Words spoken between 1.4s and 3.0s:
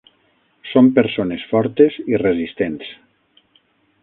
fortes i resistents.